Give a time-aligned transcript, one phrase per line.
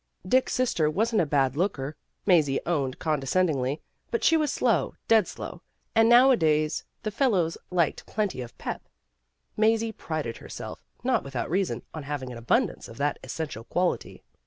[0.27, 1.95] Dick 's sister wasn 't a bad looker,
[2.25, 5.61] Mazie owned condescendingly, but she was slow, dead slow,
[5.93, 8.89] and nowadays the fellows liked plenty of pep.
[9.55, 14.23] Mazie prided herself, not without reason, on having an abundance of that essential quality.